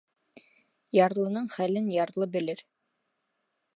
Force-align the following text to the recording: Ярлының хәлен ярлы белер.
Ярлының 0.99 1.49
хәлен 1.57 1.91
ярлы 1.97 2.29
белер. 2.37 2.65